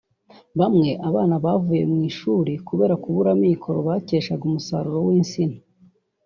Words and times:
bamwe 0.59 0.89
abana 1.07 1.35
bavaye 1.45 1.83
mu 1.91 1.99
ishuri 2.09 2.53
kubera 2.67 2.93
kubura 3.03 3.29
amikoro 3.35 3.79
bakeshaga 3.87 4.43
umusaruro 4.49 4.97
w’ 5.05 5.09
insina 5.17 5.57